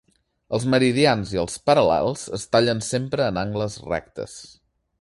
[0.57, 4.35] Els meridians i els paral·lels es tallen sempre en angles rectes.